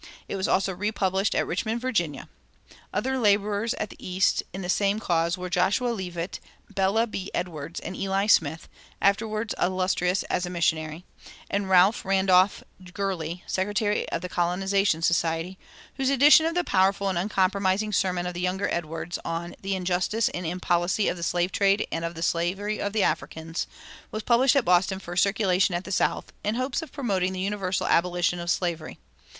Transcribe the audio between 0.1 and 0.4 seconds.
It